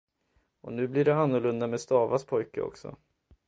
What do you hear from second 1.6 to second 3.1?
med Stavas pojke också.